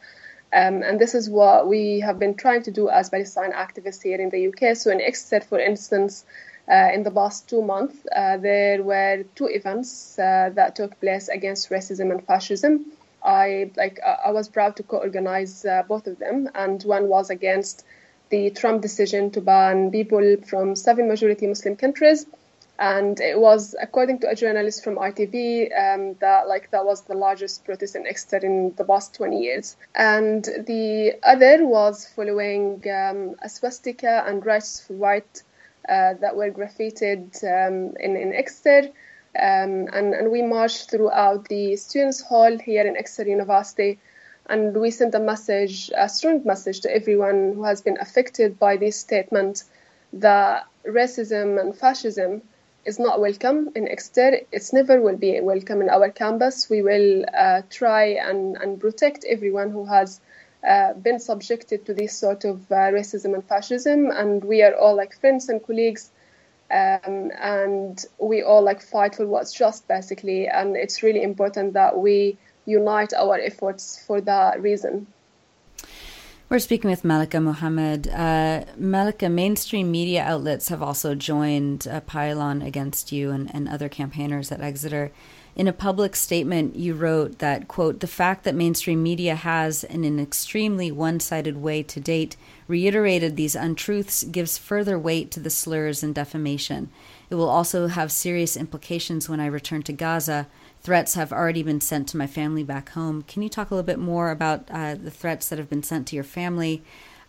Um, 0.53 0.83
and 0.83 0.99
this 0.99 1.15
is 1.15 1.29
what 1.29 1.67
we 1.69 2.01
have 2.01 2.19
been 2.19 2.35
trying 2.35 2.63
to 2.63 2.71
do 2.71 2.89
as 2.89 3.09
Palestine 3.09 3.53
activists 3.53 4.03
here 4.03 4.19
in 4.19 4.29
the 4.29 4.47
UK. 4.49 4.75
So 4.75 4.91
in 4.91 4.99
Exeter, 4.99 5.45
for 5.45 5.59
instance, 5.59 6.25
uh, 6.69 6.89
in 6.93 7.03
the 7.03 7.11
past 7.11 7.47
two 7.47 7.61
months, 7.61 7.95
uh, 8.13 8.35
there 8.37 8.83
were 8.83 9.23
two 9.35 9.47
events 9.47 10.19
uh, 10.19 10.49
that 10.55 10.75
took 10.75 10.99
place 10.99 11.29
against 11.29 11.69
racism 11.69 12.11
and 12.11 12.25
fascism. 12.25 12.85
I 13.23 13.71
like 13.77 13.99
I 14.01 14.31
was 14.31 14.49
proud 14.49 14.75
to 14.77 14.83
co-organize 14.83 15.63
uh, 15.63 15.83
both 15.87 16.07
of 16.07 16.17
them, 16.19 16.49
and 16.55 16.81
one 16.83 17.07
was 17.07 17.29
against 17.29 17.85
the 18.31 18.49
Trump 18.51 18.81
decision 18.81 19.29
to 19.31 19.41
ban 19.41 19.91
people 19.91 20.37
from 20.47 20.75
seven 20.75 21.07
majority 21.07 21.47
Muslim 21.47 21.75
countries. 21.75 22.25
and 22.81 23.19
it 23.19 23.39
was 23.39 23.75
according 23.79 24.17
to 24.17 24.27
a 24.27 24.35
journalist 24.35 24.83
from 24.83 24.95
RTV 24.95 25.69
um, 25.79 26.15
that 26.19 26.47
like 26.47 26.71
that 26.71 26.83
was 26.83 27.03
the 27.03 27.13
largest 27.13 27.63
protest 27.63 27.95
in 27.95 28.07
Exeter 28.07 28.37
in 28.37 28.73
the 28.75 28.83
past 28.83 29.13
20 29.13 29.39
years 29.39 29.77
and 29.93 30.43
the 30.65 31.13
other 31.21 31.65
was 31.65 32.07
following 32.15 32.83
um, 32.89 33.35
a 33.43 33.49
swastika 33.49 34.23
and 34.27 34.43
rights 34.45 34.81
for 34.81 34.93
white 34.93 35.43
uh, 35.87 36.13
that 36.21 36.35
were 36.35 36.49
graffitied 36.49 37.31
um, 37.43 37.95
in, 37.99 38.15
in 38.15 38.33
Exeter 38.33 38.89
um, 39.39 39.87
and, 39.93 40.15
and 40.15 40.31
we 40.31 40.41
marched 40.41 40.89
throughout 40.89 41.47
the 41.49 41.75
students 41.75 42.21
hall 42.21 42.57
here 42.57 42.85
in 42.87 42.97
Exeter 42.97 43.29
University 43.29 43.99
and 44.51 44.75
we 44.75 44.91
sent 44.91 45.15
a 45.15 45.19
message 45.19 45.89
a 45.95 46.09
strong 46.09 46.41
message 46.43 46.81
to 46.81 46.93
everyone 46.93 47.53
who 47.55 47.63
has 47.63 47.81
been 47.81 47.97
affected 47.99 48.59
by 48.59 48.75
this 48.75 48.99
statement 48.99 49.63
that 50.11 50.65
racism 50.85 51.59
and 51.59 51.75
fascism 51.75 52.41
is 52.83 52.99
not 52.99 53.21
welcome 53.21 53.69
in 53.75 53.87
Exeter. 53.87 54.39
It's 54.51 54.73
never 54.73 54.99
will 54.99 55.15
be 55.15 55.39
welcome 55.39 55.81
in 55.81 55.89
our 55.89 56.09
campus. 56.09 56.69
We 56.69 56.81
will 56.81 57.25
uh, 57.33 57.61
try 57.69 58.05
and, 58.27 58.57
and 58.57 58.79
protect 58.79 59.23
everyone 59.23 59.69
who 59.69 59.85
has 59.85 60.19
uh, 60.67 60.93
been 60.93 61.19
subjected 61.19 61.85
to 61.85 61.93
this 61.93 62.13
sort 62.13 62.43
of 62.43 62.71
uh, 62.71 62.91
racism 62.91 63.33
and 63.35 63.43
fascism. 63.45 64.09
And 64.09 64.43
we 64.43 64.63
are 64.63 64.75
all 64.75 64.95
like 64.95 65.19
friends 65.19 65.47
and 65.47 65.63
colleagues. 65.65 66.09
Um, 66.71 67.31
and 67.39 68.03
we 68.17 68.41
all 68.41 68.63
like 68.63 68.81
fight 68.81 69.15
for 69.15 69.27
what's 69.27 69.53
just 69.53 69.87
basically. 69.87 70.47
And 70.47 70.75
it's 70.75 71.03
really 71.03 71.21
important 71.21 71.73
that 71.73 71.97
we 71.97 72.37
unite 72.79 73.13
our 73.13 73.37
efforts 73.39 73.83
for 74.05 74.21
that 74.21 74.61
reason. 74.61 75.07
We're 76.51 76.59
speaking 76.59 76.89
with 76.89 77.03
Malaka 77.03 77.41
Mohammed. 77.41 78.09
Uh, 78.09 78.65
Malaka, 78.77 79.31
mainstream 79.31 79.89
media 79.89 80.21
outlets 80.23 80.67
have 80.67 80.81
also 80.83 81.15
joined 81.15 81.87
a 81.87 82.01
pylon 82.01 82.61
against 82.61 83.13
you 83.13 83.31
and, 83.31 83.49
and 83.55 83.69
other 83.69 83.87
campaigners 83.87 84.51
at 84.51 84.59
Exeter. 84.59 85.11
In 85.55 85.67
a 85.67 85.73
public 85.73 86.15
statement, 86.15 86.75
you 86.75 86.93
wrote 86.93 87.39
that, 87.39 87.67
quote, 87.67 87.99
the 87.99 88.07
fact 88.07 88.45
that 88.45 88.55
mainstream 88.55 89.03
media 89.03 89.35
has, 89.35 89.83
in 89.83 90.03
an 90.05 90.19
extremely 90.19 90.91
one 90.91 91.19
sided 91.19 91.57
way 91.57 91.83
to 91.83 91.99
date, 91.99 92.37
reiterated 92.67 93.35
these 93.35 93.55
untruths 93.55 94.23
gives 94.23 94.57
further 94.57 94.97
weight 94.97 95.29
to 95.31 95.39
the 95.41 95.49
slurs 95.49 96.03
and 96.03 96.15
defamation. 96.15 96.89
It 97.29 97.35
will 97.35 97.49
also 97.49 97.87
have 97.87 98.11
serious 98.11 98.55
implications 98.55 99.27
when 99.27 99.41
I 99.41 99.47
return 99.47 99.83
to 99.83 99.93
Gaza 99.93 100.47
threats 100.81 101.13
have 101.13 101.31
already 101.31 101.63
been 101.63 101.81
sent 101.81 102.07
to 102.09 102.17
my 102.17 102.27
family 102.27 102.63
back 102.63 102.89
home. 102.89 103.21
Can 103.23 103.41
you 103.41 103.49
talk 103.49 103.71
a 103.71 103.75
little 103.75 103.85
bit 103.85 103.99
more 103.99 104.31
about 104.31 104.65
uh, 104.69 104.95
the 104.95 105.11
threats 105.11 105.49
that 105.49 105.59
have 105.59 105.69
been 105.69 105.83
sent 105.83 106.07
to 106.07 106.15
your 106.15 106.23
family, 106.23 106.81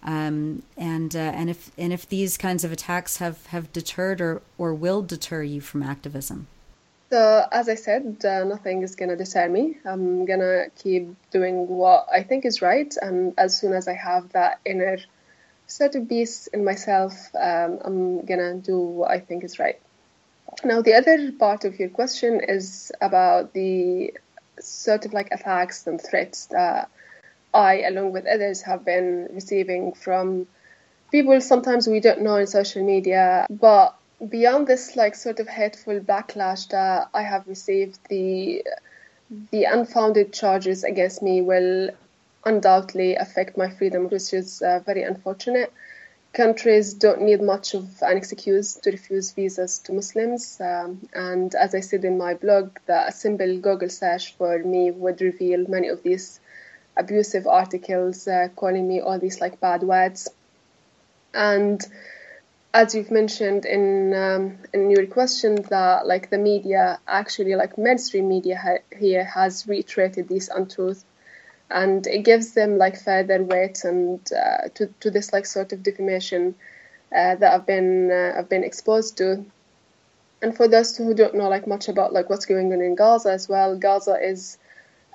um, 0.02 0.62
and 0.76 1.14
uh, 1.14 1.18
and 1.18 1.50
if 1.50 1.70
and 1.78 1.92
if 1.92 2.08
these 2.08 2.36
kinds 2.36 2.64
of 2.64 2.72
attacks 2.72 3.18
have, 3.18 3.46
have 3.46 3.72
deterred 3.72 4.20
or, 4.20 4.42
or 4.58 4.74
will 4.74 5.02
deter 5.02 5.42
you 5.42 5.60
from 5.60 5.82
activism? 5.82 6.48
So 7.12 7.46
as 7.52 7.68
I 7.68 7.74
said, 7.74 8.24
uh, 8.24 8.44
nothing 8.44 8.80
is 8.80 8.96
gonna 8.96 9.16
deter 9.16 9.46
me. 9.46 9.76
I'm 9.84 10.24
gonna 10.24 10.70
keep 10.78 11.14
doing 11.30 11.68
what 11.68 12.06
I 12.10 12.22
think 12.22 12.46
is 12.46 12.62
right, 12.62 12.90
and 13.02 13.34
as 13.36 13.58
soon 13.58 13.74
as 13.74 13.86
I 13.86 13.92
have 13.92 14.32
that 14.32 14.60
inner 14.64 14.96
sort 15.66 15.94
of 15.94 16.08
peace 16.08 16.46
in 16.46 16.64
myself, 16.64 17.12
um, 17.38 17.80
I'm 17.84 18.24
gonna 18.24 18.54
do 18.54 18.78
what 18.80 19.10
I 19.10 19.20
think 19.20 19.44
is 19.44 19.58
right. 19.58 19.78
Now, 20.64 20.80
the 20.80 20.94
other 20.94 21.32
part 21.32 21.66
of 21.66 21.78
your 21.78 21.90
question 21.90 22.40
is 22.40 22.90
about 22.98 23.52
the 23.52 24.14
sort 24.58 25.04
of 25.04 25.12
like 25.12 25.28
attacks 25.32 25.86
and 25.86 26.00
threats 26.00 26.46
that 26.46 26.88
I, 27.52 27.82
along 27.82 28.12
with 28.12 28.24
others, 28.24 28.62
have 28.62 28.86
been 28.86 29.28
receiving 29.34 29.92
from 29.92 30.46
people 31.10 31.38
sometimes 31.42 31.86
we 31.86 32.00
don't 32.00 32.22
know 32.22 32.36
in 32.36 32.46
social 32.46 32.82
media. 32.82 33.46
But 33.50 33.98
beyond 34.28 34.66
this, 34.66 34.96
like 34.96 35.14
sort 35.14 35.40
of 35.40 35.48
hateful 35.48 36.00
backlash 36.00 36.68
that 36.68 37.08
I 37.14 37.22
have 37.22 37.46
received, 37.46 37.98
the 38.08 38.64
the 39.50 39.64
unfounded 39.64 40.32
charges 40.32 40.84
against 40.84 41.22
me 41.22 41.40
will 41.40 41.90
undoubtedly 42.44 43.16
affect 43.16 43.56
my 43.56 43.70
freedom, 43.70 44.08
which 44.08 44.34
is 44.34 44.60
uh, 44.60 44.80
very 44.84 45.02
unfortunate 45.02 45.72
countries 46.32 46.94
don't 46.94 47.22
need 47.22 47.42
much 47.42 47.74
of 47.74 47.86
an 48.02 48.16
excuse 48.16 48.74
to 48.74 48.90
refuse 48.90 49.32
visas 49.32 49.78
to 49.80 49.92
Muslims. 49.92 50.60
Um, 50.60 51.06
and 51.12 51.54
as 51.54 51.74
I 51.74 51.80
said 51.80 52.04
in 52.04 52.16
my 52.16 52.34
blog, 52.34 52.70
a 52.88 53.12
simple 53.12 53.58
Google 53.58 53.90
search 53.90 54.34
for 54.34 54.58
me 54.58 54.90
would 54.90 55.20
reveal 55.20 55.66
many 55.68 55.88
of 55.88 56.02
these 56.02 56.40
abusive 56.96 57.46
articles 57.46 58.26
uh, 58.26 58.48
calling 58.56 58.88
me 58.88 59.00
all 59.00 59.18
these 59.18 59.40
like 59.40 59.60
bad 59.60 59.82
words. 59.82 60.30
And 61.34 61.84
as 62.74 62.94
you've 62.94 63.10
mentioned 63.10 63.66
in 63.66 64.14
um, 64.14 64.58
in 64.72 64.90
your 64.90 65.06
question, 65.06 65.56
that 65.70 66.06
like 66.06 66.30
the 66.30 66.38
media 66.38 67.00
actually 67.06 67.54
like 67.54 67.76
mainstream 67.76 68.28
media 68.28 68.56
ha- 68.56 68.98
here 68.98 69.24
has 69.24 69.66
reiterated 69.66 70.28
these 70.28 70.48
untruths 70.48 71.04
and 71.70 72.06
it 72.06 72.20
gives 72.24 72.52
them 72.52 72.78
like 72.78 72.98
further 73.00 73.42
weight 73.42 73.84
and 73.84 74.20
uh, 74.32 74.68
to 74.74 74.86
to 75.00 75.10
this 75.10 75.32
like 75.32 75.46
sort 75.46 75.72
of 75.72 75.82
defamation 75.82 76.54
uh, 77.14 77.34
that 77.36 77.52
I've 77.52 77.66
been 77.66 78.10
uh, 78.10 78.34
I've 78.38 78.48
been 78.48 78.64
exposed 78.64 79.18
to. 79.18 79.44
And 80.40 80.56
for 80.56 80.66
those 80.66 80.96
who 80.96 81.14
don't 81.14 81.34
know 81.36 81.48
like 81.48 81.66
much 81.66 81.88
about 81.88 82.12
like 82.12 82.28
what's 82.28 82.46
going 82.46 82.72
on 82.72 82.80
in 82.80 82.94
Gaza 82.94 83.30
as 83.30 83.48
well, 83.48 83.76
Gaza 83.76 84.18
is 84.20 84.58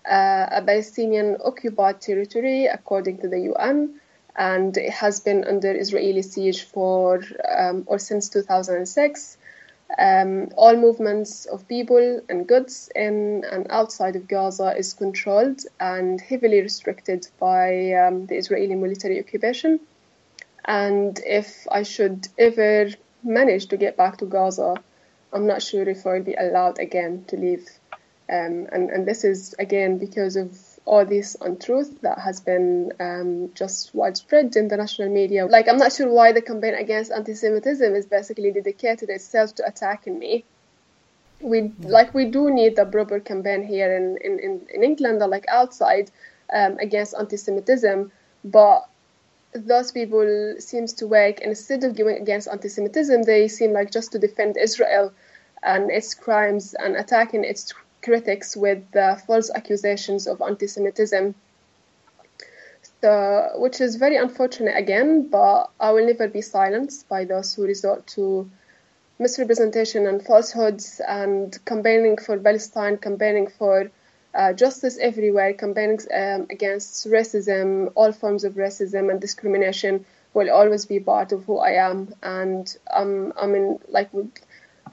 uh, 0.05 0.47
a 0.51 0.61
Palestinian 0.61 1.37
occupied 1.43 2.01
territory 2.01 2.67
according 2.67 3.17
to 3.19 3.27
the 3.27 3.39
UN, 3.41 3.99
and 4.37 4.77
it 4.77 4.91
has 4.91 5.19
been 5.19 5.43
under 5.45 5.71
Israeli 5.71 6.21
siege 6.21 6.63
for 6.63 7.23
um, 7.57 7.83
or 7.87 7.97
since 7.99 8.29
2006. 8.29 9.37
Um, 9.97 10.49
all 10.57 10.75
movements 10.75 11.45
of 11.45 11.67
people 11.67 12.21
and 12.27 12.45
goods 12.45 12.89
in 12.93 13.45
and 13.49 13.67
outside 13.69 14.17
of 14.17 14.27
Gaza 14.27 14.75
is 14.77 14.93
controlled 14.93 15.61
and 15.79 16.19
heavily 16.19 16.61
restricted 16.61 17.27
by 17.39 17.93
um, 17.93 18.25
the 18.25 18.35
Israeli 18.35 18.75
military 18.75 19.19
occupation. 19.19 19.79
And 20.65 21.17
if 21.25 21.65
I 21.71 21.83
should 21.83 22.27
ever 22.37 22.89
manage 23.23 23.67
to 23.67 23.77
get 23.77 23.95
back 23.95 24.17
to 24.17 24.25
Gaza, 24.25 24.75
I'm 25.31 25.47
not 25.47 25.61
sure 25.61 25.87
if 25.87 26.05
I'll 26.05 26.21
be 26.21 26.33
allowed 26.33 26.79
again 26.79 27.23
to 27.29 27.37
leave. 27.37 27.67
Um, 28.29 28.67
and, 28.73 28.89
and 28.89 29.07
this 29.07 29.23
is 29.23 29.55
again 29.57 29.97
because 29.97 30.35
of 30.35 30.57
all 30.87 31.05
this 31.05 31.35
untruth 31.41 32.01
that 32.01 32.17
has 32.17 32.39
been 32.39 32.93
um, 32.99 33.51
just 33.53 33.93
widespread 33.93 34.55
in 34.55 34.69
the 34.69 34.77
national 34.77 35.09
media. 35.09 35.45
Like, 35.45 35.67
I'm 35.67 35.77
not 35.77 35.91
sure 35.91 36.09
why 36.09 36.31
the 36.31 36.41
campaign 36.41 36.75
against 36.75 37.11
anti-Semitism 37.11 37.93
is 37.93 38.05
basically 38.05 38.51
dedicated 38.51 39.09
itself 39.09 39.53
to 39.55 39.67
attacking 39.67 40.17
me. 40.17 40.45
We 41.39 41.71
like 41.81 42.15
we 42.15 42.25
do 42.25 42.49
need 42.49 42.79
a 42.79 42.85
proper 42.85 43.19
campaign 43.19 43.63
here 43.63 43.95
in 43.95 44.17
in, 44.27 44.39
in, 44.39 44.61
in 44.73 44.83
England 44.83 45.21
or 45.21 45.27
like 45.27 45.45
outside 45.47 46.09
um, 46.51 46.79
against 46.79 47.13
anti-Semitism, 47.13 48.11
but 48.43 48.89
those 49.53 49.91
people 49.91 50.55
seems 50.59 50.93
to 50.93 51.07
work 51.07 51.41
instead 51.41 51.83
of 51.83 51.95
going 51.95 52.17
against 52.17 52.47
anti-Semitism, 52.47 53.23
they 53.23 53.47
seem 53.47 53.71
like 53.73 53.91
just 53.91 54.11
to 54.13 54.19
defend 54.19 54.57
Israel 54.57 55.13
and 55.63 55.91
its 55.91 56.13
crimes 56.13 56.73
and 56.73 56.95
attacking 56.95 57.43
its 57.43 57.73
critics 58.01 58.55
with 58.55 58.83
false 59.25 59.49
accusations 59.53 60.27
of 60.27 60.41
anti-Semitism. 60.41 61.35
So, 63.01 63.51
which 63.55 63.81
is 63.81 63.95
very 63.95 64.15
unfortunate 64.15 64.75
again, 64.75 65.27
but 65.29 65.69
I 65.79 65.91
will 65.91 66.05
never 66.05 66.27
be 66.27 66.41
silenced 66.41 67.07
by 67.07 67.25
those 67.25 67.53
who 67.53 67.63
resort 67.63 68.07
to 68.15 68.49
misrepresentation 69.19 70.07
and 70.07 70.23
falsehoods 70.23 71.01
and 71.07 71.57
campaigning 71.65 72.17
for 72.17 72.37
Palestine, 72.37 72.97
campaigning 72.97 73.47
for 73.47 73.91
uh, 74.33 74.53
justice 74.53 74.97
everywhere, 74.99 75.53
campaigning 75.53 75.99
um, 76.13 76.47
against 76.49 77.07
racism, 77.07 77.91
all 77.95 78.11
forms 78.11 78.43
of 78.43 78.53
racism 78.53 79.09
and 79.09 79.19
discrimination 79.19 80.05
will 80.33 80.51
always 80.51 80.85
be 80.85 80.99
part 80.99 81.31
of 81.31 81.43
who 81.45 81.57
I 81.57 81.71
am. 81.71 82.13
And 82.21 82.75
um, 82.91 83.33
I 83.41 83.47
mean, 83.47 83.79
like, 83.87 84.09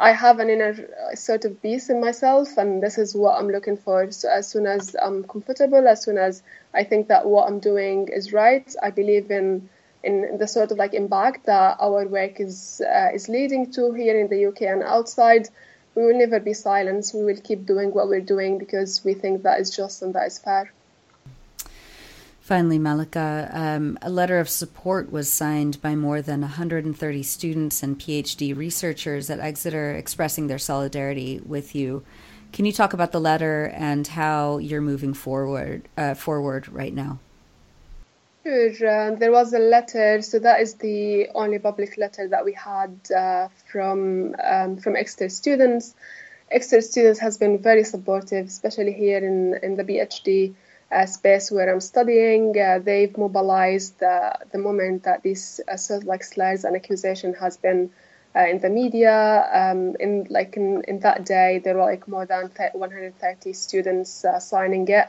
I 0.00 0.12
have 0.12 0.38
an 0.38 0.50
inner 0.50 0.72
uh, 0.72 1.14
sort 1.14 1.44
of 1.44 1.60
peace 1.62 1.90
in 1.90 2.00
myself, 2.00 2.56
and 2.56 2.82
this 2.82 2.98
is 2.98 3.14
what 3.14 3.38
I'm 3.38 3.48
looking 3.48 3.76
for. 3.76 4.10
So 4.10 4.28
as 4.28 4.48
soon 4.48 4.66
as 4.66 4.94
I'm 5.00 5.24
comfortable, 5.24 5.86
as 5.88 6.02
soon 6.02 6.18
as 6.18 6.42
I 6.72 6.84
think 6.84 7.08
that 7.08 7.26
what 7.26 7.48
I'm 7.48 7.60
doing 7.60 8.08
is 8.08 8.32
right, 8.32 8.74
I 8.82 8.90
believe 8.90 9.30
in 9.30 9.68
in 10.02 10.36
the 10.38 10.46
sort 10.46 10.70
of 10.70 10.76
like 10.76 10.92
impact 10.92 11.46
that 11.46 11.78
our 11.80 12.06
work 12.06 12.38
is 12.40 12.82
uh, 12.86 13.10
is 13.14 13.28
leading 13.28 13.70
to 13.72 13.92
here 13.92 14.18
in 14.18 14.28
the 14.28 14.46
UK 14.46 14.62
and 14.62 14.82
outside. 14.82 15.48
We 15.94 16.04
will 16.04 16.18
never 16.18 16.40
be 16.40 16.54
silenced. 16.54 17.14
We 17.14 17.24
will 17.24 17.40
keep 17.40 17.66
doing 17.66 17.92
what 17.92 18.08
we're 18.08 18.28
doing 18.34 18.58
because 18.58 19.04
we 19.04 19.14
think 19.14 19.42
that 19.42 19.60
is 19.60 19.70
just 19.70 20.02
and 20.02 20.14
that 20.14 20.26
is 20.26 20.38
fair. 20.38 20.72
Finally, 22.44 22.78
Malaka, 22.78 23.48
um, 23.54 23.98
a 24.02 24.10
letter 24.10 24.38
of 24.38 24.50
support 24.50 25.10
was 25.10 25.32
signed 25.32 25.80
by 25.80 25.94
more 25.94 26.20
than 26.20 26.42
130 26.42 27.22
students 27.22 27.82
and 27.82 27.98
PhD 27.98 28.54
researchers 28.54 29.30
at 29.30 29.40
Exeter 29.40 29.92
expressing 29.92 30.46
their 30.46 30.58
solidarity 30.58 31.40
with 31.46 31.74
you. 31.74 32.04
Can 32.52 32.66
you 32.66 32.72
talk 32.72 32.92
about 32.92 33.12
the 33.12 33.18
letter 33.18 33.72
and 33.74 34.06
how 34.06 34.58
you're 34.58 34.82
moving 34.82 35.14
forward 35.14 35.88
uh, 35.96 36.12
forward 36.12 36.68
right 36.68 36.92
now? 36.92 37.18
Sure. 38.42 38.68
Uh, 38.68 39.14
there 39.14 39.32
was 39.32 39.54
a 39.54 39.58
letter, 39.58 40.20
so 40.20 40.38
that 40.38 40.60
is 40.60 40.74
the 40.74 41.30
only 41.34 41.58
public 41.58 41.96
letter 41.96 42.28
that 42.28 42.44
we 42.44 42.52
had 42.52 42.94
uh, 43.10 43.48
from 43.72 44.36
um, 44.44 44.76
from 44.76 44.96
Exeter 44.96 45.30
students. 45.30 45.94
Exeter 46.50 46.82
students 46.82 47.20
has 47.20 47.38
been 47.38 47.56
very 47.56 47.84
supportive, 47.84 48.48
especially 48.48 48.92
here 48.92 49.24
in 49.24 49.54
in 49.62 49.76
the 49.76 49.84
PhD 49.84 50.54
space 51.06 51.50
where 51.50 51.72
I'm 51.72 51.80
studying. 51.80 52.58
Uh, 52.58 52.78
they've 52.78 53.16
mobilized 53.16 54.02
uh, 54.02 54.32
the 54.52 54.58
moment 54.58 55.04
that 55.04 55.22
this 55.22 55.60
uh, 55.68 55.76
sort 55.76 56.02
of 56.02 56.06
like 56.06 56.22
slurs 56.22 56.64
and 56.64 56.76
accusation 56.76 57.34
has 57.34 57.56
been 57.56 57.90
in 58.34 58.60
the 58.60 58.70
media. 58.70 59.48
Um, 59.52 59.96
in 60.00 60.26
like 60.30 60.56
in, 60.56 60.82
in 60.88 61.00
that 61.00 61.24
day, 61.24 61.60
there 61.62 61.74
were 61.76 61.84
like 61.84 62.08
more 62.08 62.26
than 62.26 62.50
130 62.50 63.52
students 63.52 64.24
signing 64.40 64.88
it 64.88 65.08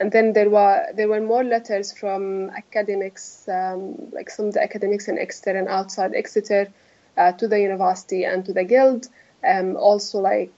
and 0.00 0.10
then 0.10 0.32
there 0.32 0.48
were 0.48 0.86
there 0.94 1.08
were 1.08 1.20
more 1.20 1.44
letters 1.44 1.92
from 1.92 2.50
academics, 2.50 3.46
um, 3.48 3.94
like 4.12 4.30
some 4.30 4.46
of 4.46 4.54
the 4.54 4.62
academics 4.62 5.08
in 5.08 5.18
Exeter 5.18 5.56
and 5.56 5.68
outside 5.68 6.14
Exeter, 6.14 6.72
uh, 7.18 7.32
to 7.32 7.46
the 7.46 7.60
university 7.60 8.24
and 8.24 8.44
to 8.46 8.54
the 8.54 8.64
guild. 8.64 9.08
Um, 9.46 9.76
also, 9.76 10.18
like 10.18 10.52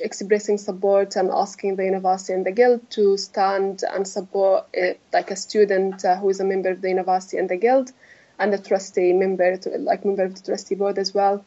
expressing 0.00 0.58
support 0.58 1.16
and 1.16 1.30
asking 1.30 1.76
the 1.76 1.84
university 1.84 2.32
and 2.32 2.46
the 2.46 2.52
guild 2.52 2.88
to 2.90 3.16
stand 3.16 3.82
and 3.82 4.06
support 4.06 4.66
uh, 4.76 4.94
like 5.12 5.30
a 5.30 5.36
student 5.36 6.04
uh, 6.04 6.16
who 6.16 6.28
is 6.28 6.40
a 6.40 6.44
member 6.44 6.70
of 6.70 6.80
the 6.80 6.88
university 6.88 7.38
and 7.38 7.48
the 7.48 7.56
guild, 7.56 7.92
and 8.38 8.52
a 8.54 8.58
trustee 8.58 9.12
member, 9.12 9.56
to, 9.56 9.70
like 9.78 10.04
member 10.04 10.24
of 10.24 10.34
the 10.34 10.42
trustee 10.42 10.74
board 10.74 10.98
as 10.98 11.14
well. 11.14 11.44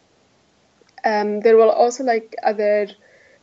Um, 1.04 1.42
there 1.42 1.58
were 1.58 1.72
also 1.72 2.04
like 2.04 2.36
other 2.44 2.88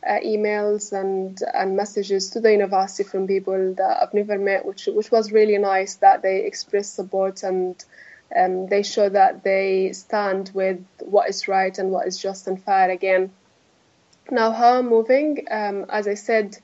uh, 0.05 0.19
emails 0.23 0.93
and 0.93 1.41
and 1.53 1.75
messages 1.75 2.29
to 2.31 2.39
the 2.39 2.51
university 2.51 3.03
from 3.03 3.27
people 3.27 3.73
that 3.75 4.01
I've 4.01 4.13
never 4.13 4.37
met, 4.37 4.65
which 4.65 4.87
which 4.87 5.11
was 5.11 5.31
really 5.31 5.57
nice 5.57 5.95
that 5.95 6.21
they 6.21 6.45
express 6.45 6.89
support 6.89 7.43
and 7.43 7.83
um, 8.35 8.67
they 8.67 8.83
show 8.83 9.09
that 9.09 9.43
they 9.43 9.93
stand 9.93 10.51
with 10.53 10.83
what 10.99 11.29
is 11.29 11.47
right 11.47 11.77
and 11.77 11.91
what 11.91 12.07
is 12.07 12.17
just 12.17 12.47
and 12.47 12.61
fair 12.61 12.89
again. 12.89 13.31
Now, 14.31 14.51
how 14.51 14.79
I'm 14.79 14.89
moving, 14.89 15.45
um, 15.51 15.85
as 15.89 16.07
I 16.07 16.15
said, 16.15 16.57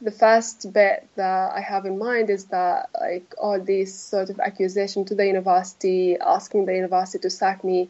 the 0.00 0.10
first 0.10 0.72
bit 0.72 1.06
that 1.14 1.52
I 1.54 1.60
have 1.60 1.86
in 1.86 1.98
mind 1.98 2.28
is 2.28 2.46
that 2.46 2.90
like 3.00 3.34
all 3.38 3.60
these 3.60 3.94
sort 3.94 4.30
of 4.30 4.40
accusation 4.40 5.04
to 5.06 5.14
the 5.14 5.26
university, 5.26 6.18
asking 6.18 6.66
the 6.66 6.74
university 6.74 7.20
to 7.20 7.30
sack 7.30 7.62
me, 7.62 7.88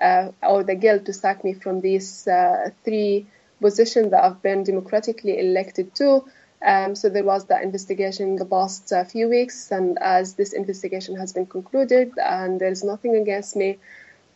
uh, 0.00 0.32
or 0.42 0.64
the 0.64 0.74
guild 0.74 1.06
to 1.06 1.12
sack 1.12 1.44
me 1.44 1.54
from 1.54 1.80
these 1.80 2.26
uh, 2.26 2.70
three 2.84 3.26
positions 3.60 4.10
that 4.10 4.24
I've 4.24 4.42
been 4.42 4.64
democratically 4.64 5.38
elected 5.38 5.94
to. 5.96 6.24
Um, 6.60 6.94
so 6.94 7.08
there 7.08 7.24
was 7.24 7.44
that 7.46 7.62
investigation 7.62 8.30
in 8.30 8.36
the 8.36 8.44
past 8.44 8.92
uh, 8.92 9.04
few 9.04 9.28
weeks, 9.28 9.70
and 9.70 9.98
as 10.00 10.34
this 10.34 10.52
investigation 10.52 11.16
has 11.16 11.32
been 11.32 11.46
concluded 11.46 12.12
and 12.18 12.60
there's 12.60 12.82
nothing 12.82 13.14
against 13.16 13.54
me, 13.54 13.78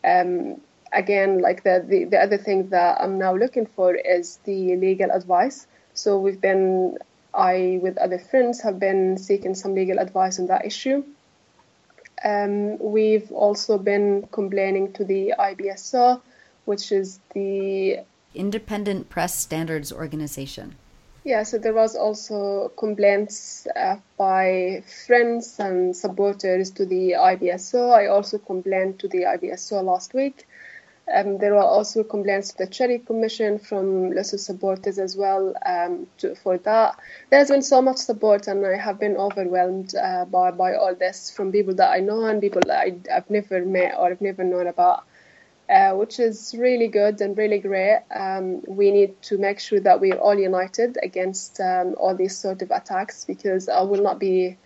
um, 0.03 0.61
again, 0.93 1.41
like 1.41 1.63
the, 1.63 1.83
the, 1.87 2.05
the 2.05 2.17
other 2.17 2.37
thing 2.37 2.69
that 2.69 3.01
I'm 3.01 3.17
now 3.17 3.35
looking 3.35 3.65
for 3.65 3.95
is 3.95 4.37
the 4.45 4.75
legal 4.75 5.11
advice. 5.11 5.67
So 5.93 6.19
we've 6.19 6.41
been, 6.41 6.97
I 7.33 7.79
with 7.81 7.97
other 7.97 8.19
friends 8.19 8.61
have 8.61 8.79
been 8.79 9.17
seeking 9.17 9.55
some 9.55 9.75
legal 9.75 9.99
advice 9.99 10.39
on 10.39 10.47
that 10.47 10.65
issue. 10.65 11.03
Um, 12.23 12.77
we've 12.79 13.31
also 13.31 13.77
been 13.77 14.27
complaining 14.31 14.93
to 14.93 15.05
the 15.05 15.33
IPSO, 15.39 16.21
which 16.65 16.91
is 16.91 17.19
the 17.33 17.99
Independent 18.35 19.09
Press 19.09 19.37
Standards 19.37 19.91
Organization. 19.91 20.75
Yeah, 21.23 21.43
so 21.43 21.57
there 21.57 21.73
was 21.73 21.95
also 21.95 22.69
complaints 22.77 23.67
uh, 23.75 23.97
by 24.17 24.83
friends 25.05 25.59
and 25.59 25.95
supporters 25.95 26.71
to 26.71 26.85
the 26.85 27.11
IPSO. 27.11 27.93
I 27.93 28.07
also 28.07 28.37
complained 28.37 28.99
to 28.99 29.07
the 29.07 29.23
IPSO 29.23 29.83
last 29.83 30.13
week. 30.13 30.47
Um, 31.13 31.37
there 31.37 31.53
were 31.53 31.61
also 31.61 32.03
complaints 32.03 32.49
to 32.49 32.57
the 32.59 32.67
Charity 32.67 32.99
Commission 32.99 33.59
from 33.59 34.17
of 34.17 34.25
supporters 34.25 34.99
as 34.99 35.15
well 35.15 35.53
um, 35.65 36.07
to, 36.19 36.35
for 36.35 36.57
that. 36.59 36.99
There's 37.29 37.49
been 37.49 37.61
so 37.61 37.81
much 37.81 37.97
support, 37.97 38.47
and 38.47 38.65
I 38.65 38.77
have 38.77 38.99
been 38.99 39.17
overwhelmed 39.17 39.95
uh, 39.95 40.25
by, 40.25 40.51
by 40.51 40.75
all 40.75 40.95
this 40.95 41.31
from 41.31 41.51
people 41.51 41.75
that 41.75 41.89
I 41.91 41.99
know 41.99 42.25
and 42.25 42.41
people 42.41 42.61
that 42.67 42.79
I, 42.79 43.13
have 43.13 43.29
never 43.29 43.63
met 43.65 43.95
or 43.97 44.07
I've 44.11 44.21
never 44.21 44.43
known 44.43 44.67
about 44.67 45.03
uh, 45.69 45.93
which 45.93 46.19
is 46.19 46.55
really 46.57 46.87
good 46.87 47.21
and 47.21 47.37
really 47.37 47.59
great. 47.59 48.01
Um, 48.13 48.63
we 48.67 48.91
need 48.91 49.21
to 49.23 49.37
make 49.37 49.59
sure 49.59 49.79
that 49.81 50.01
we're 50.01 50.17
all 50.17 50.37
united 50.37 50.97
against 51.03 51.59
um, 51.59 51.95
all 51.97 52.15
these 52.15 52.35
sort 52.35 52.61
of 52.61 52.71
attacks 52.71 53.23
because 53.25 53.69
I 53.69 53.81
will 53.81 54.01
not 54.01 54.19
be. 54.19 54.57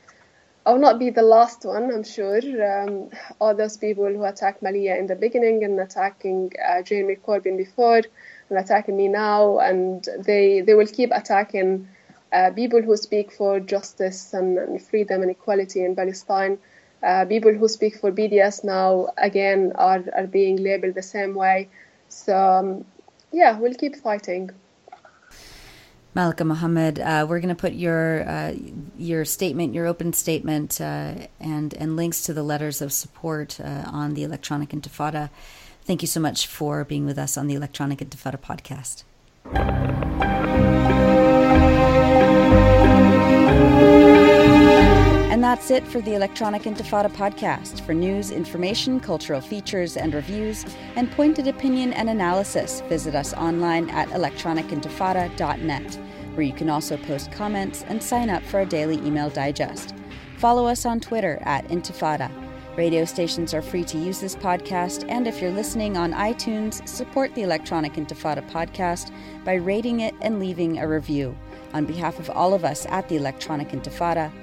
I 0.65 0.71
will 0.71 0.79
not 0.79 0.97
be 0.97 1.09
the 1.09 1.23
last 1.23 1.65
one, 1.65 1.91
I'm 1.91 2.03
sure. 2.03 2.39
Um, 2.39 3.09
all 3.41 3.53
those 3.53 3.75
people 3.75 4.05
who 4.05 4.23
attacked 4.23 4.61
Malia 4.61 4.95
in 4.95 5.07
the 5.07 5.15
beginning 5.15 5.63
and 5.65 5.77
attacking 5.77 6.53
uh, 6.65 6.81
Jeremy 6.81 7.17
Corbyn 7.17 7.57
before 7.57 8.01
and 8.49 8.57
attacking 8.57 8.95
me 8.95 9.09
now, 9.09 9.59
and 9.59 10.07
they 10.19 10.61
they 10.61 10.73
will 10.73 10.87
keep 10.87 11.11
attacking 11.11 11.89
uh, 12.31 12.51
people 12.51 12.81
who 12.81 12.95
speak 12.95 13.33
for 13.33 13.59
justice 13.59 14.33
and, 14.33 14.57
and 14.57 14.81
freedom 14.81 15.21
and 15.21 15.31
equality 15.31 15.83
in 15.83 15.95
Palestine. 15.95 16.57
Uh, 17.01 17.25
people 17.25 17.53
who 17.53 17.67
speak 17.67 17.97
for 17.97 18.11
BDS 18.13 18.63
now 18.63 19.09
again 19.17 19.73
are, 19.75 20.01
are 20.15 20.27
being 20.27 20.55
labeled 20.63 20.95
the 20.95 21.01
same 21.01 21.35
way. 21.35 21.67
So 22.07 22.37
um, 22.37 22.85
yeah, 23.33 23.59
we'll 23.59 23.73
keep 23.73 23.97
fighting. 23.97 24.51
Malaka 26.15 26.45
Mohammed, 26.45 26.99
uh, 26.99 27.25
we're 27.27 27.39
going 27.39 27.55
to 27.55 27.59
put 27.59 27.73
your 27.73 28.27
uh, 28.29 28.53
your 28.97 29.25
statement, 29.25 29.73
your 29.73 29.87
open 29.87 30.13
statement, 30.13 30.79
uh, 30.79 31.15
and 31.39 31.73
and 31.73 31.95
links 31.95 32.21
to 32.23 32.33
the 32.33 32.43
letters 32.43 32.81
of 32.81 32.93
support 32.93 33.59
uh, 33.59 33.83
on 33.87 34.13
the 34.13 34.23
Electronic 34.23 34.69
Intifada. 34.69 35.29
Thank 35.85 36.01
you 36.01 36.07
so 36.07 36.19
much 36.19 36.47
for 36.47 36.83
being 36.83 37.05
with 37.05 37.17
us 37.17 37.35
on 37.37 37.47
the 37.47 37.55
Electronic 37.55 37.99
Intifada 37.99 38.39
podcast. 38.39 40.02
And 45.43 45.51
that's 45.51 45.71
it 45.71 45.85
for 45.85 45.99
the 45.99 46.13
Electronic 46.13 46.61
Intifada 46.61 47.11
podcast. 47.11 47.81
For 47.81 47.93
news, 47.93 48.31
information, 48.31 49.01
cultural 49.01 49.41
features, 49.41 49.97
and 49.97 50.13
reviews, 50.13 50.65
and 50.95 51.11
pointed 51.11 51.49
opinion 51.49 51.91
and 51.91 52.09
analysis, 52.09 52.79
visit 52.87 53.13
us 53.13 53.33
online 53.33 53.89
at 53.89 54.07
electronicintifada.net, 54.11 55.99
where 56.35 56.45
you 56.45 56.53
can 56.53 56.69
also 56.69 56.95
post 56.95 57.29
comments 57.33 57.83
and 57.89 58.01
sign 58.01 58.29
up 58.29 58.41
for 58.43 58.61
a 58.61 58.65
daily 58.65 58.95
email 58.99 59.29
digest. 59.29 59.93
Follow 60.37 60.65
us 60.65 60.85
on 60.85 61.01
Twitter 61.01 61.39
at 61.41 61.67
Intifada. 61.67 62.31
Radio 62.77 63.03
stations 63.03 63.53
are 63.53 63.61
free 63.61 63.83
to 63.83 63.97
use 63.97 64.21
this 64.21 64.37
podcast, 64.37 65.03
and 65.09 65.27
if 65.27 65.41
you're 65.41 65.51
listening 65.51 65.97
on 65.97 66.13
iTunes, 66.13 66.87
support 66.87 67.35
the 67.35 67.43
Electronic 67.43 67.95
Intifada 67.95 68.49
podcast 68.49 69.11
by 69.43 69.55
rating 69.55 69.99
it 69.99 70.15
and 70.21 70.39
leaving 70.39 70.79
a 70.79 70.87
review. 70.87 71.37
On 71.73 71.85
behalf 71.85 72.17
of 72.17 72.29
all 72.29 72.53
of 72.53 72.63
us 72.63 72.85
at 72.85 73.09
the 73.09 73.17
Electronic 73.17 73.71
Intifada, 73.71 74.31